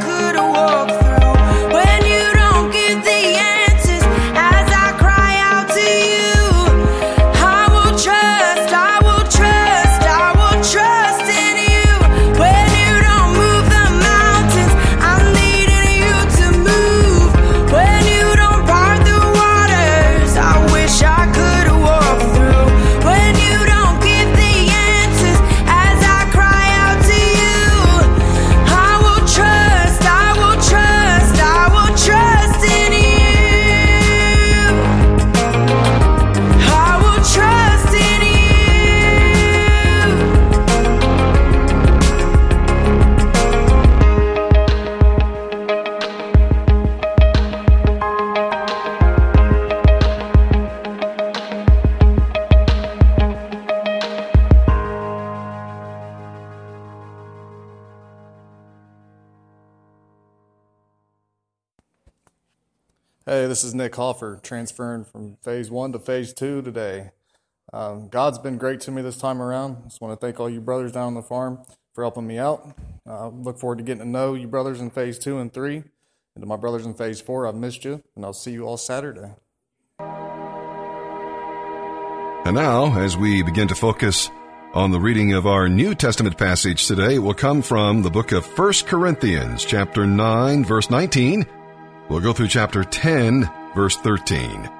[0.00, 0.25] could
[63.56, 67.12] this is Nick Hoffer, transferring from phase one to phase two today.
[67.72, 69.84] Um, God's been great to me this time around.
[69.84, 71.60] Just want to thank all you brothers down on the farm
[71.94, 72.76] for helping me out.
[73.08, 75.76] Uh, look forward to getting to know you brothers in phase two and three.
[75.76, 78.76] And to my brothers in phase four, I've missed you, and I'll see you all
[78.76, 79.30] Saturday.
[82.44, 84.28] And now, as we begin to focus
[84.74, 88.32] on the reading of our New Testament passage today, it will come from the book
[88.32, 91.46] of 1 Corinthians, chapter 9, verse 19.
[92.08, 94.70] We'll go through chapter 10, verse 13.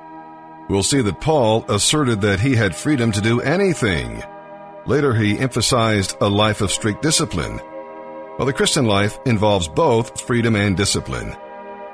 [0.68, 4.22] We'll see that Paul asserted that he had freedom to do anything.
[4.86, 7.60] Later, he emphasized a life of strict discipline.
[8.38, 11.36] Well, the Christian life involves both freedom and discipline.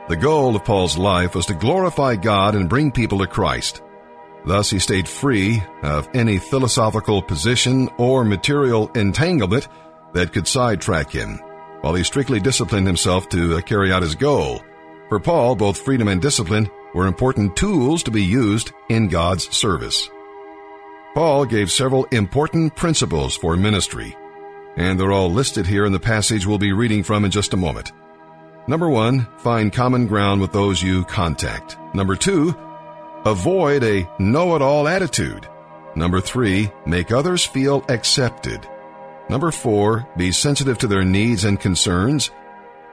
[0.09, 3.83] The goal of Paul's life was to glorify God and bring people to Christ.
[4.45, 9.69] Thus, he stayed free of any philosophical position or material entanglement
[10.13, 11.39] that could sidetrack him,
[11.81, 14.61] while he strictly disciplined himself to carry out his goal.
[15.13, 20.09] For Paul, both freedom and discipline were important tools to be used in God's service.
[21.13, 24.17] Paul gave several important principles for ministry,
[24.79, 27.59] and they're all listed here in the passage we'll be reading from in just a
[27.59, 27.93] moment.
[28.67, 31.77] Number one, find common ground with those you contact.
[31.93, 32.57] Number two,
[33.27, 35.47] avoid a know it all attitude.
[35.95, 38.67] Number three, make others feel accepted.
[39.29, 42.31] Number four, be sensitive to their needs and concerns.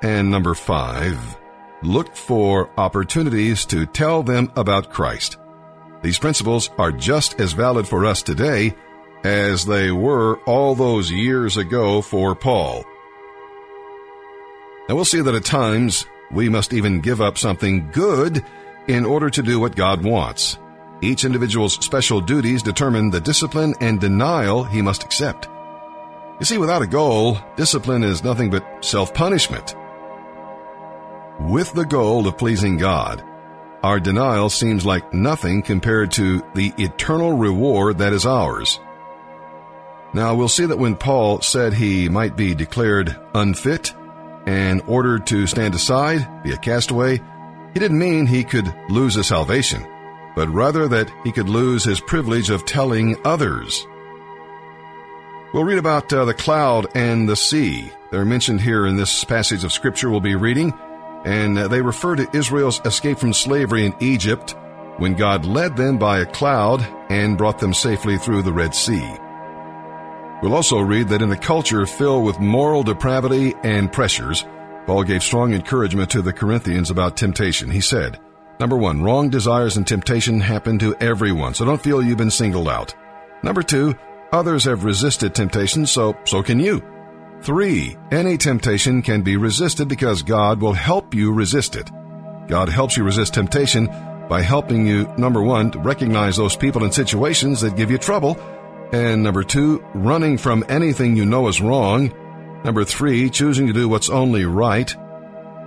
[0.01, 1.38] And number five,
[1.81, 5.37] look for opportunities to tell them about Christ.
[6.01, 8.75] These principles are just as valid for us today
[9.23, 12.85] as they were all those years ago for Paul.
[14.87, 18.43] Now we'll see that at times we must even give up something good
[18.87, 20.57] in order to do what God wants.
[21.01, 25.47] Each individual's special duties determine the discipline and denial he must accept.
[26.39, 29.75] You see, without a goal, discipline is nothing but self punishment.
[31.39, 33.23] With the goal of pleasing God,
[33.81, 38.77] our denial seems like nothing compared to the eternal reward that is ours.
[40.13, 43.93] Now, we'll see that when Paul said he might be declared unfit
[44.45, 47.21] and ordered to stand aside, be a castaway,
[47.73, 49.87] he didn't mean he could lose his salvation,
[50.35, 53.87] but rather that he could lose his privilege of telling others.
[55.53, 57.91] We'll read about uh, the cloud and the sea.
[58.11, 60.73] They're mentioned here in this passage of Scripture we'll be reading,
[61.25, 64.55] and they refer to Israel's escape from slavery in Egypt
[64.97, 69.17] when God led them by a cloud and brought them safely through the Red Sea.
[70.41, 74.45] We'll also read that in a culture filled with moral depravity and pressures,
[74.85, 77.69] Paul gave strong encouragement to the Corinthians about temptation.
[77.69, 78.19] He said,
[78.59, 82.67] Number one, wrong desires and temptation happen to everyone, so don't feel you've been singled
[82.67, 82.93] out.
[83.43, 83.95] Number two,
[84.31, 86.81] others have resisted temptation, so, so can you.
[87.41, 91.89] Three, any temptation can be resisted because God will help you resist it.
[92.47, 93.87] God helps you resist temptation
[94.27, 98.37] by helping you, number one, to recognize those people and situations that give you trouble,
[98.91, 102.11] and number two, running from anything you know is wrong.
[102.65, 104.93] Number three, choosing to do what's only right.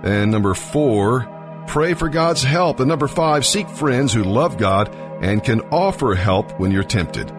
[0.03, 1.27] And number four,
[1.67, 2.79] pray for God's help.
[2.79, 4.93] And number five, seek friends who love God
[5.23, 7.31] and can offer help when you're tempted.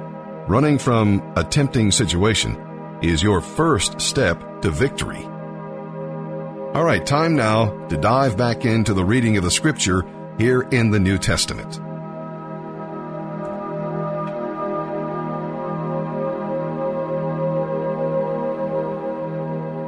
[0.49, 2.57] Running from a tempting situation
[3.05, 5.25] is your first step to victory.
[6.75, 10.05] All right, time now to dive back into the reading of the scripture
[10.39, 11.79] here in the New Testament.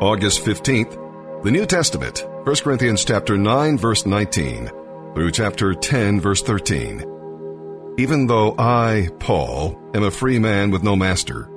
[0.03, 4.71] August 15th, the New Testament, 1 Corinthians chapter 9 verse 19
[5.15, 7.95] through chapter 10 verse 13.
[7.99, 11.51] Even though I, Paul, am a free man with no master,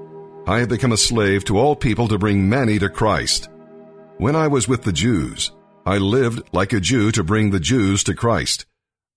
[0.49, 3.49] I have become a slave to all people to bring many to Christ.
[4.17, 5.51] When I was with the Jews,
[5.85, 8.65] I lived like a Jew to bring the Jews to Christ.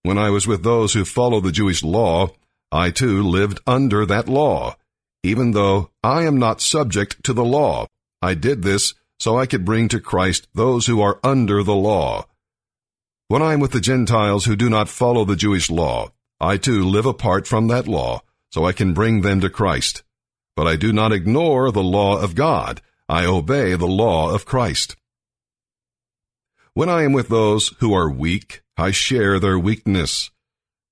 [0.02, 2.28] When I was with those who follow the Jewish law,
[2.70, 4.76] I too lived under that law.
[5.22, 7.86] Even though I am not subject to the law,
[8.20, 12.26] I did this so I could bring to Christ those who are under the law.
[13.28, 16.84] When I am with the Gentiles who do not follow the Jewish law, I too
[16.84, 18.20] live apart from that law,
[18.50, 20.02] so I can bring them to Christ.
[20.54, 22.80] But I do not ignore the law of God.
[23.08, 24.96] I obey the law of Christ.
[26.74, 30.30] When I am with those who are weak, I share their weakness.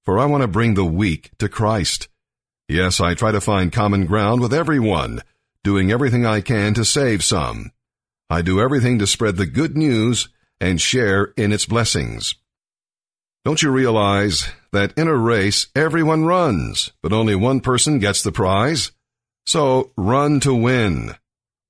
[0.05, 2.09] For I want to bring the weak to Christ.
[2.69, 5.23] Yes, I try to find common ground with everyone,
[5.65, 7.73] doing everything I can to save some.
[8.29, 10.29] I do everything to spread the good news
[10.61, 12.35] and share in its blessings.
[13.45, 18.33] Don't you realize that in a race everyone runs, but only one person gets the
[18.33, 18.93] prize?
[19.51, 21.17] So run to win.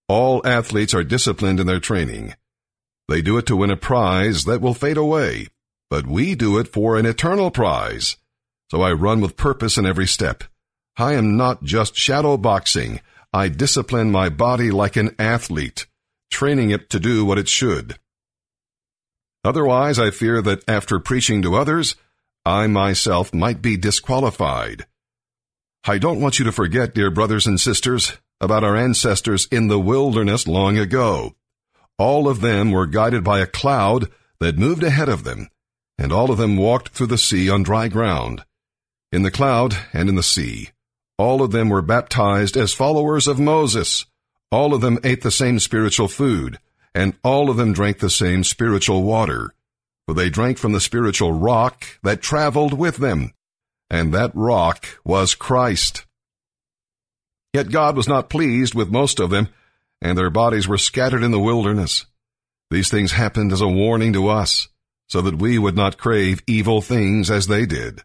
[0.06, 2.34] All athletes are disciplined in their training.
[3.08, 5.46] They do it to win a prize that will fade away,
[5.88, 8.18] but we do it for an eternal prize.
[8.70, 10.44] So I run with purpose in every step.
[10.98, 13.00] I am not just shadow boxing.
[13.32, 15.86] I discipline my body like an athlete
[16.30, 17.98] training it to do what it should.
[19.42, 21.96] Otherwise, I fear that after preaching to others,
[22.44, 24.84] I myself might be disqualified.
[25.84, 29.80] I don't want you to forget, dear brothers and sisters, about our ancestors in the
[29.80, 31.34] wilderness long ago.
[31.98, 34.10] All of them were guided by a cloud
[34.40, 35.48] that moved ahead of them,
[35.98, 38.44] and all of them walked through the sea on dry ground.
[39.10, 40.68] In the cloud and in the sea,
[41.16, 44.04] all of them were baptized as followers of Moses.
[44.50, 46.58] All of them ate the same spiritual food,
[46.94, 49.54] and all of them drank the same spiritual water.
[50.06, 53.32] For they drank from the spiritual rock that traveled with them,
[53.90, 56.06] and that rock was Christ.
[57.52, 59.48] Yet God was not pleased with most of them,
[60.00, 62.06] and their bodies were scattered in the wilderness.
[62.70, 64.68] These things happened as a warning to us,
[65.08, 68.02] so that we would not crave evil things as they did.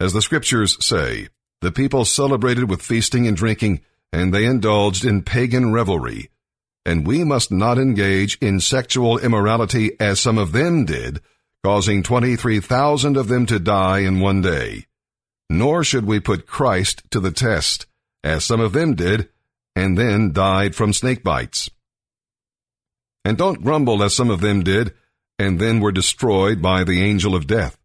[0.00, 1.28] As the scriptures say,
[1.62, 3.80] the people celebrated with feasting and drinking,
[4.12, 6.30] and they indulged in pagan revelry.
[6.84, 11.20] And we must not engage in sexual immorality as some of them did,
[11.66, 14.86] causing 23,000 of them to die in one day.
[15.50, 17.86] Nor should we put Christ to the test,
[18.22, 19.30] as some of them did,
[19.74, 21.68] and then died from snake bites.
[23.24, 24.94] And don't grumble as some of them did,
[25.40, 27.76] and then were destroyed by the angel of death.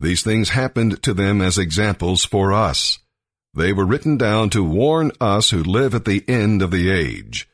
[0.00, 3.00] These things happened to them as examples for us.
[3.52, 7.46] They were written down to warn us who live at the end of the age.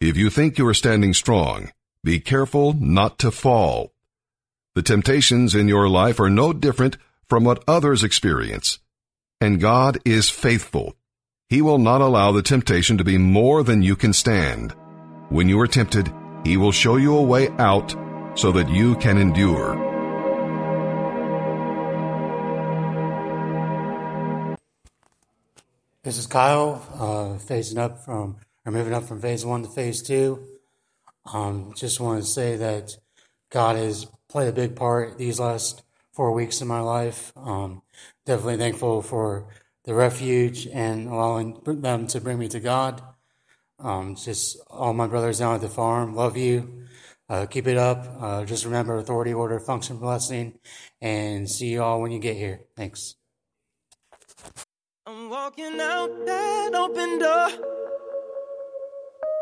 [0.00, 3.93] If you think you are standing strong, be careful not to fall.
[4.74, 6.96] The temptations in your life are no different
[7.28, 8.80] from what others experience.
[9.40, 10.96] And God is faithful.
[11.48, 14.74] He will not allow the temptation to be more than you can stand.
[15.28, 16.12] When you are tempted,
[16.44, 17.94] He will show you a way out
[18.34, 19.76] so that you can endure.
[26.02, 30.02] This is Kyle, uh, phasing up from, or moving up from phase one to phase
[30.02, 30.44] two.
[31.32, 32.96] Um, just want to say that
[33.54, 37.32] God has played a big part these last four weeks in my life.
[37.36, 37.82] Um,
[38.26, 39.46] definitely thankful for
[39.84, 43.00] the refuge and allowing them to bring me to God.
[43.78, 46.82] Um, just all my brothers down at the farm, love you.
[47.28, 48.04] Uh, keep it up.
[48.20, 50.58] Uh, just remember authority, order, function, blessing,
[51.00, 52.62] and see you all when you get here.
[52.76, 53.14] Thanks.
[55.06, 57.50] I'm walking out that open door.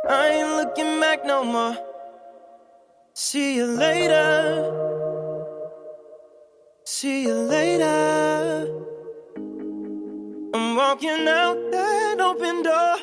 [0.07, 1.92] I ain't looking back no more.
[3.15, 4.73] See you later.
[6.85, 8.69] See you later.
[10.55, 12.97] I'm walking out that open door.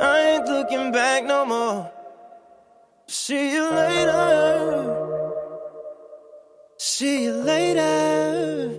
[0.00, 1.92] I ain't looking back no more.
[3.06, 4.94] See you later.
[6.76, 8.78] See you later.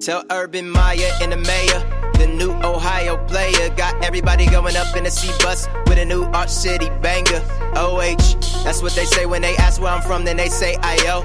[0.00, 3.68] Tell Urban Meyer and the mayor, the new Ohio player.
[3.76, 7.42] Got everybody going up in the C bus with a new Arch City banger.
[7.74, 11.22] OH, that's what they say when they ask where I'm from, then they say IO.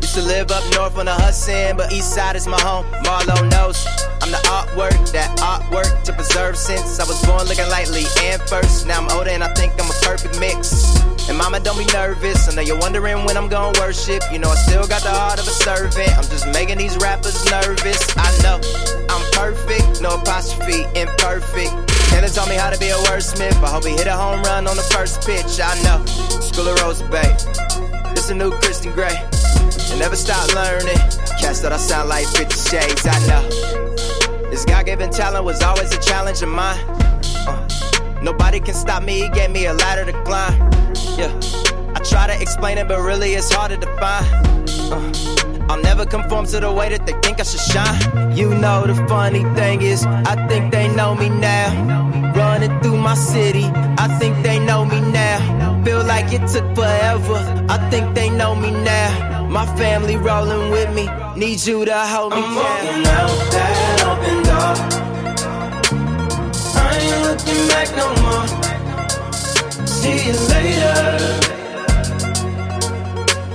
[0.00, 2.84] Used to live up north on the Hudson, but east side is my home.
[3.04, 3.86] Marlo knows
[4.22, 8.86] I'm the artwork, that artwork to preserve since I was born looking lightly and first.
[8.86, 11.13] Now I'm older and I think I'm a perfect mix.
[11.28, 12.48] And mama, don't be nervous.
[12.48, 14.22] I know you're wondering when I'm gonna worship.
[14.30, 16.10] You know I still got the heart of a servant.
[16.16, 18.02] I'm just making these rappers nervous.
[18.16, 18.60] I know
[19.08, 21.72] I'm perfect, no apostrophe, imperfect.
[22.10, 23.56] Taylor taught me how to be a wordsmith.
[23.64, 25.58] I hope he hit a home run on the first pitch.
[25.58, 26.04] I know.
[26.40, 27.34] School of Rose Bay.
[28.12, 29.16] It's a new Christon Gray.
[29.90, 31.00] And never stop learning.
[31.40, 33.06] Cats that I sound like 50 shades.
[33.06, 33.42] I know.
[34.50, 36.78] This God given talent was always a challenge of mine.
[38.24, 39.20] Nobody can stop me.
[39.20, 40.58] He gave me a ladder to climb.
[41.18, 41.30] Yeah.
[41.94, 44.26] I try to explain it, but really it's harder to find.
[44.90, 48.32] Uh, I'll never conform to the way that they think I should shine.
[48.34, 51.68] You know the funny thing is, I think they know me now.
[52.34, 53.66] Running through my city,
[53.98, 55.82] I think they know me now.
[55.84, 59.46] Feel like it took forever, I think they know me now.
[59.48, 64.42] My family rolling with me, need you to hold me I'm walking out that open
[64.44, 65.03] door.
[67.74, 68.46] Back no more.
[69.84, 70.98] See you later.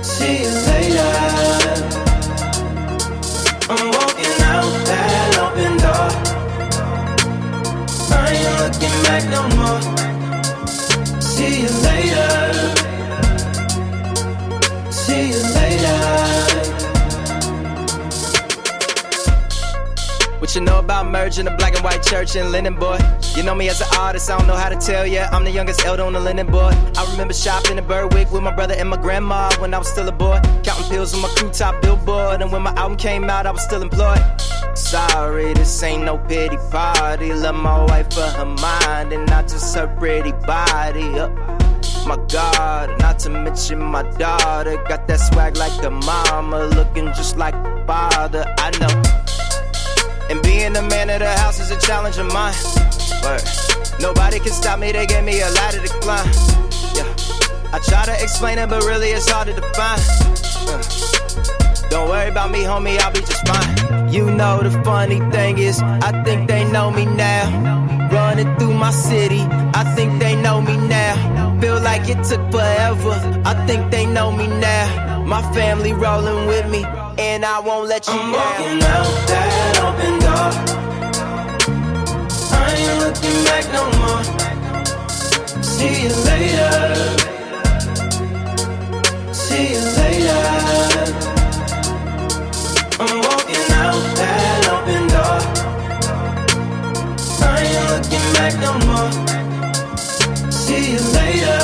[0.02, 1.12] See you later.
[3.72, 6.10] I'm walking out that open door.
[8.12, 9.80] I ain't looking back no more.
[11.20, 11.99] See you later.
[20.50, 22.98] What you know about merging the black and white church and linen boy?
[23.36, 25.28] You know me as an artist, I don't know how to tell ya.
[25.30, 26.74] I'm the youngest elder on the linen board.
[26.98, 30.08] I remember shopping in Berwick with my brother and my grandma when I was still
[30.08, 30.40] a boy.
[30.64, 32.42] Counting pills on my crew top billboard.
[32.42, 34.18] And when my album came out, I was still employed.
[34.74, 37.32] Sorry, this ain't no pity party.
[37.32, 41.16] Love my wife for her mind and not just her pretty body.
[41.16, 41.28] Uh,
[42.08, 44.82] my God, not to mention my daughter.
[44.88, 48.44] Got that swag like the mama, looking just like the father.
[48.58, 49.29] I know.
[50.30, 52.54] And being the man of the house is a challenge of mine.
[53.20, 53.42] But
[53.98, 56.24] nobody can stop me, they gave me a ladder to climb.
[56.94, 57.12] Yeah.
[57.72, 59.98] I try to explain it, but really it's hard to define.
[60.68, 61.09] Uh.
[61.90, 64.08] Don't worry about me, homie, I'll be just fine.
[64.08, 68.08] You know the funny thing is, I think they know me now.
[68.12, 69.42] Running through my city,
[69.74, 71.14] I think they know me now.
[71.60, 75.24] Feel like it took forever, I think they know me now.
[75.24, 76.84] My family rolling with me,
[77.18, 78.32] and I won't let you I'm down.
[78.32, 80.50] walking out that open door.
[82.52, 84.24] I ain't looking back no more.
[85.62, 86.74] See you later.
[89.32, 91.39] See you later.
[93.02, 95.40] I'm walking out that open door.
[97.48, 99.10] I ain't looking back no more.
[100.52, 101.60] See you later.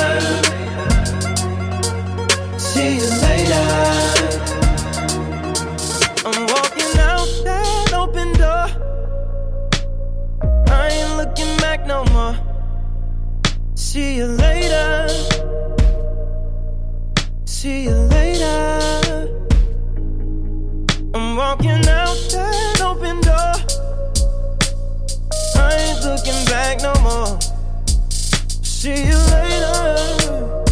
[2.57, 3.67] See you later.
[6.25, 8.67] I'm walking out that open door.
[10.69, 12.35] I ain't looking back no more.
[13.75, 15.07] See you later.
[17.45, 18.66] See you later.
[21.37, 23.53] Walking out that open door.
[25.55, 27.39] I ain't looking back no more.
[28.63, 30.65] See you later.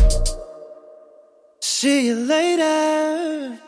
[1.62, 3.60] See you later.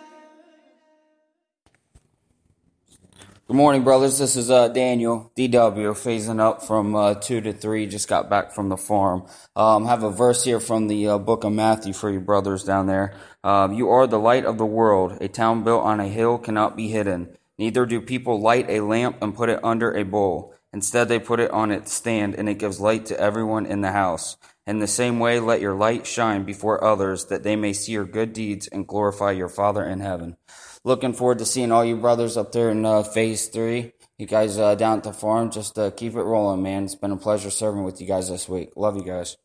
[3.47, 4.17] Good morning, brothers.
[4.17, 7.85] This is uh, Daniel DW, phasing up from uh, two to three.
[7.85, 9.27] Just got back from the farm.
[9.55, 12.87] Um, have a verse here from the uh, book of Matthew for you brothers down
[12.87, 13.13] there.
[13.47, 15.19] Um, you are the light of the world.
[15.21, 17.29] A town built on a hill cannot be hidden.
[17.57, 20.53] Neither do people light a lamp and put it under a bowl.
[20.73, 23.93] Instead, they put it on its stand, and it gives light to everyone in the
[23.93, 24.35] house.
[24.67, 28.03] In the same way, let your light shine before others, that they may see your
[28.03, 30.35] good deeds and glorify your Father in heaven.
[30.83, 33.93] Looking forward to seeing all you brothers up there in uh, phase three.
[34.17, 36.83] You guys uh, down at the farm, just uh, keep it rolling, man.
[36.83, 38.71] It's been a pleasure serving with you guys this week.
[38.75, 39.37] Love you guys.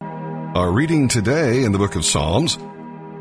[0.00, 2.56] Our reading today in the book of Psalms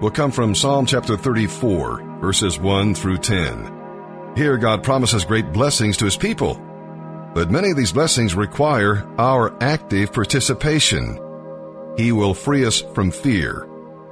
[0.02, 4.34] will come from Psalm chapter 34, verses 1 through 10.
[4.36, 6.56] Here, God promises great blessings to His people,
[7.36, 11.20] but many of these blessings require our active participation.
[11.98, 13.70] He will free us from fear,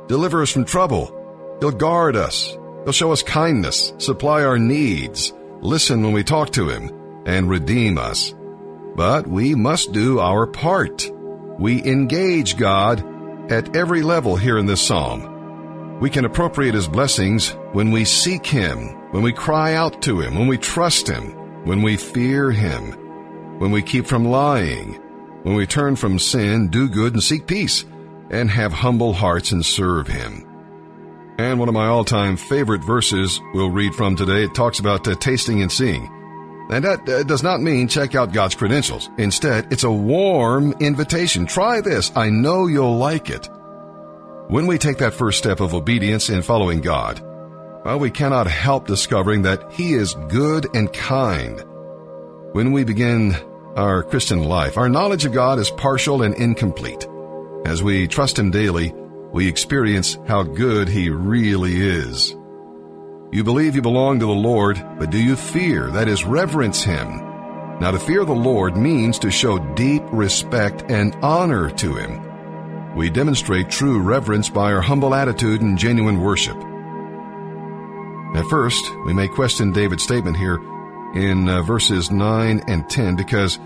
[0.07, 1.15] deliver us from trouble,
[1.59, 6.69] He'll guard us, He'll show us kindness, supply our needs, listen when we talk to
[6.69, 8.35] Him, and redeem us.
[8.95, 11.11] But we must do our part.
[11.57, 13.03] We engage God
[13.51, 15.28] at every level here in this psalm.
[15.99, 20.35] We can appropriate His blessings when we seek Him, when we cry out to Him,
[20.35, 21.31] when we trust Him,
[21.65, 22.93] when we fear Him,
[23.59, 24.93] when we keep from lying,
[25.43, 27.85] when we turn from sin, do good, and seek peace,
[28.29, 30.45] and have humble hearts and serve Him.
[31.37, 35.07] And one of my all time favorite verses we'll read from today, it talks about
[35.07, 36.09] uh, tasting and seeing.
[36.69, 39.09] And that uh, does not mean check out God's credentials.
[39.17, 41.45] Instead, it's a warm invitation.
[41.45, 42.11] Try this.
[42.15, 43.49] I know you'll like it.
[44.49, 47.21] When we take that first step of obedience in following God,
[47.85, 51.63] well, we cannot help discovering that He is good and kind.
[52.53, 53.35] When we begin
[53.75, 57.07] our Christian life, our knowledge of God is partial and incomplete.
[57.63, 58.91] As we trust Him daily,
[59.31, 62.35] we experience how good He really is.
[63.31, 67.19] You believe you belong to the Lord, but do you fear, that is, reverence Him?
[67.79, 72.28] Now, to fear the Lord means to show deep respect and honor to Him.
[72.99, 76.57] We demonstrate true reverence by our humble attitude and genuine worship.
[78.35, 80.55] At first, we may question David's statement here
[81.15, 83.57] in uh, verses 9 and 10 because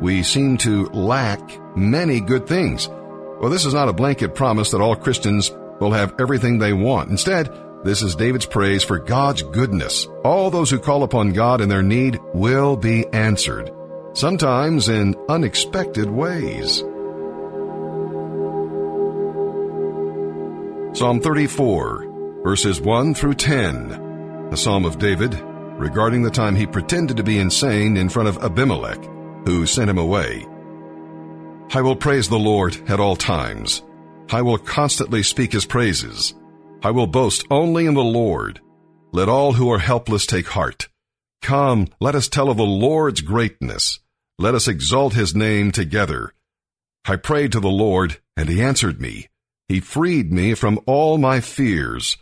[0.00, 1.40] we seem to lack
[1.76, 2.88] many good things.
[2.88, 7.10] Well, this is not a blanket promise that all Christians will have everything they want.
[7.10, 10.08] Instead, this is David's praise for God's goodness.
[10.24, 13.70] All those who call upon God in their need will be answered,
[14.14, 16.82] sometimes in unexpected ways.
[20.92, 23.92] Psalm 34, verses 1 through 10,
[24.50, 25.40] a psalm of David
[25.78, 29.02] regarding the time he pretended to be insane in front of Abimelech,
[29.46, 30.44] who sent him away.
[31.72, 33.84] I will praise the Lord at all times.
[34.30, 36.34] I will constantly speak his praises.
[36.82, 38.60] I will boast only in the Lord.
[39.12, 40.88] Let all who are helpless take heart.
[41.40, 44.00] Come, let us tell of the Lord's greatness.
[44.40, 46.34] Let us exalt his name together.
[47.04, 49.28] I prayed to the Lord, and he answered me.
[49.70, 52.16] He freed me from all my fears.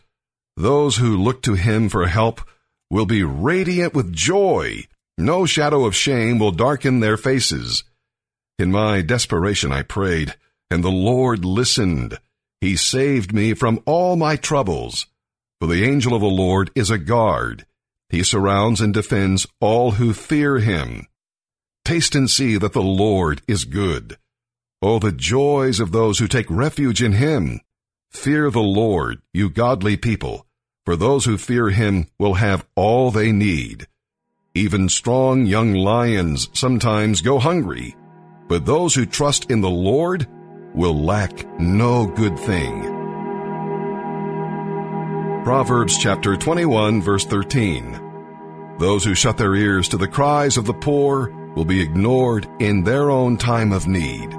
[0.59, 2.43] Those who look to him for help
[2.91, 4.87] will be radiant with joy.
[5.17, 7.85] No shadow of shame will darken their faces.
[8.59, 10.35] In my desperation I prayed,
[10.71, 12.19] and the Lord listened.
[12.61, 15.07] He saved me from all my troubles.
[15.59, 17.65] For the angel of the Lord is a guard.
[18.11, 21.07] He surrounds and defends all who fear him.
[21.87, 24.19] Taste and see that the Lord is good.
[24.81, 27.61] Oh, the joys of those who take refuge in him.
[28.13, 30.47] Fear the Lord, you godly people,
[30.87, 33.89] for those who fear him will have all they need.
[34.55, 37.97] Even strong young lions sometimes go hungry,
[38.47, 40.29] but those who trust in the Lord
[40.75, 42.83] will lack no good thing.
[45.43, 48.77] Proverbs chapter 21 verse 13.
[48.79, 52.85] Those who shut their ears to the cries of the poor will be ignored in
[52.85, 54.39] their own time of need.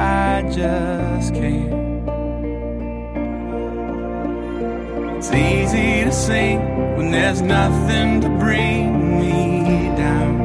[0.55, 2.09] just can't.
[5.17, 6.59] It's easy to sing
[6.97, 10.37] when there's nothing to bring me down.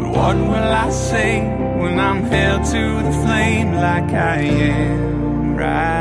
[0.00, 1.40] But what will I say
[1.80, 5.95] when I'm held to the flame like I am right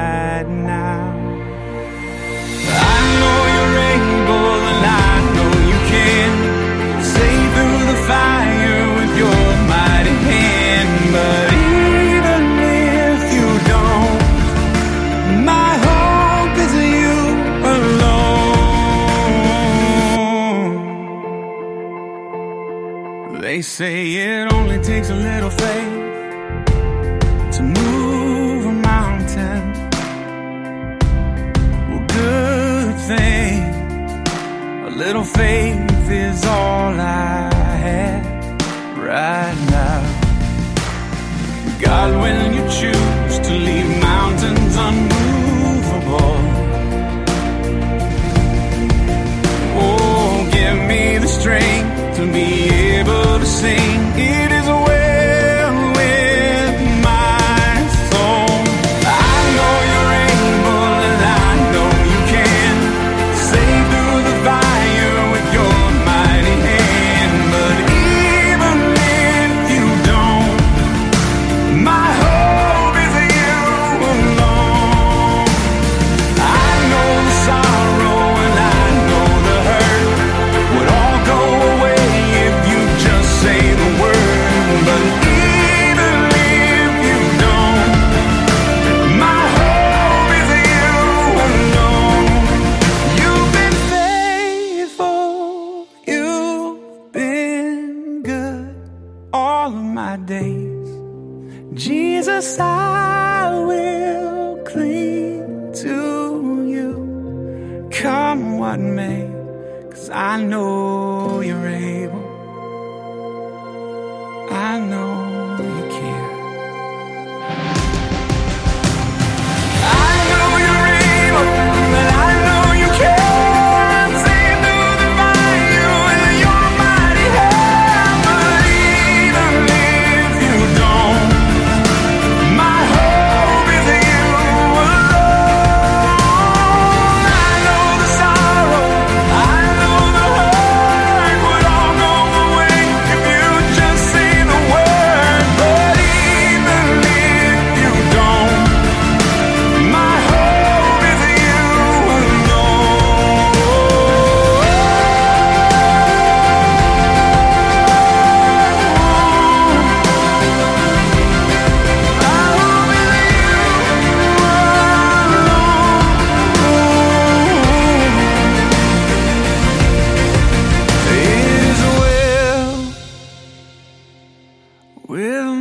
[23.55, 25.93] They say it only takes a little faith
[27.55, 29.71] to move a mountain.
[31.89, 33.63] Well, good thing
[34.83, 37.49] a little faith is all I
[37.87, 39.64] have right now.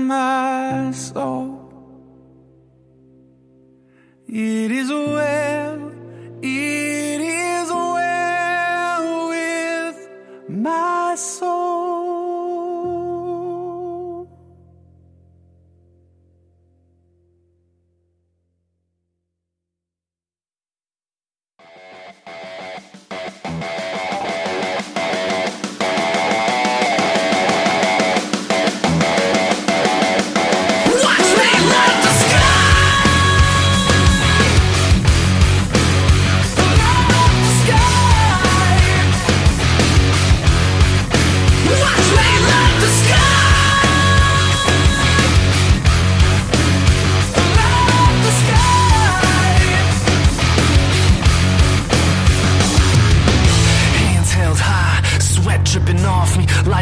[0.06, 1.60] My soul.
[4.26, 4.90] It is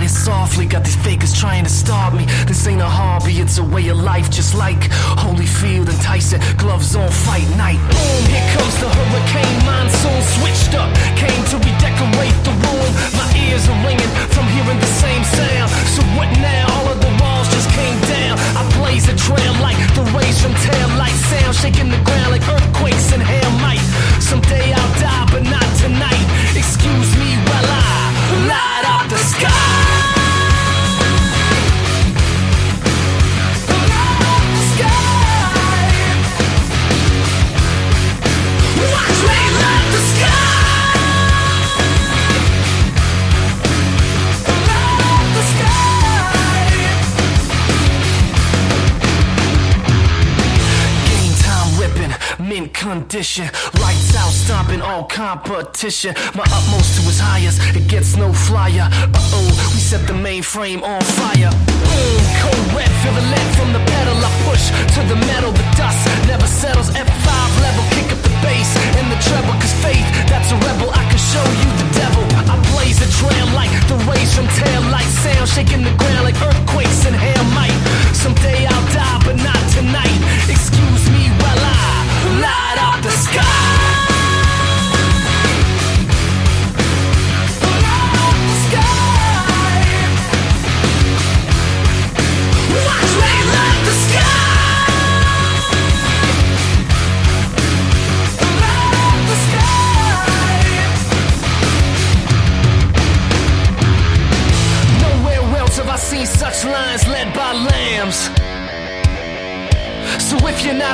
[0.02, 0.08] me.
[0.08, 2.24] Softly, got these fakers trying to stop me.
[2.46, 4.80] This ain't a hobby, it's a way of life, just like
[5.22, 6.40] Holyfield and Tyson.
[6.58, 7.78] Gloves on, fight night.
[7.90, 9.58] Boom, here comes the hurricane.
[9.64, 12.90] Monsoon switched up, came to redecorate the room.
[13.14, 15.70] My ears are ringing from hearing the same sound.
[15.94, 16.66] So what now?
[16.76, 18.34] All of the walls just came down.
[18.58, 22.44] I blaze a trail like the rays from tail light sound, shaking the ground like
[22.48, 23.84] earthquakes and hail might.
[24.18, 26.26] Someday I'll die, but not tonight.
[26.58, 27.82] Excuse me while I
[28.50, 28.71] up
[29.08, 30.01] the sky.
[52.82, 53.46] Condition.
[53.78, 56.14] Lights out, stomping all competition.
[56.34, 58.90] My utmost to his highest, it gets no flyer.
[58.90, 61.50] Uh oh, we set the mainframe on fire.
[61.86, 64.18] Boom, cold red, feel the lead from the pedal.
[64.18, 64.64] I push
[64.98, 66.90] to the metal, the dust never settles.
[66.90, 67.30] F5
[67.62, 69.54] level, kick up the bass and the treble.
[69.62, 70.90] Cause faith, that's a rebel.
[70.90, 72.24] I can show you the devil.
[72.50, 76.38] I blaze a trail like the rays from tail light sound, shaking the ground like
[76.42, 77.78] earthquakes and hail might.
[78.10, 80.18] Someday I'll die, but not tonight.
[80.50, 81.21] Excuse me
[82.42, 83.61] light up the sky.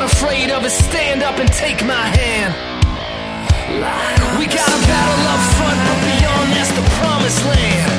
[0.02, 2.54] Afraid of it, stand up and take my hand.
[4.38, 7.92] We got a battle up front, but beyond that's the promised land.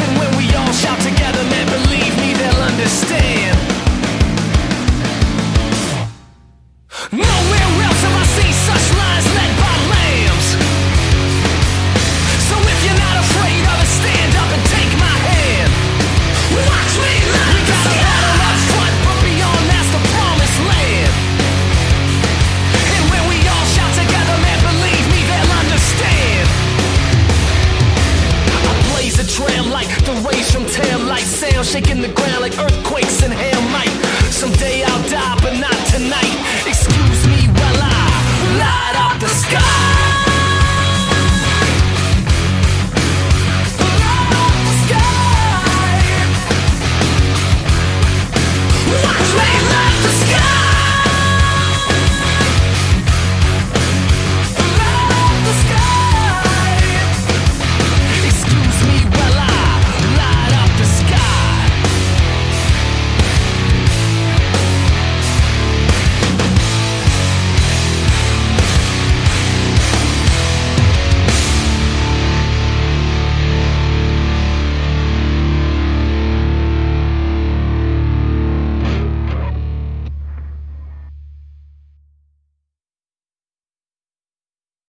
[0.00, 3.53] And when we all shout together, man, believe me, they'll understand.
[31.74, 33.90] shaking the ground like earthquakes and hail might.
[34.30, 36.53] Someday I'll die, but not tonight.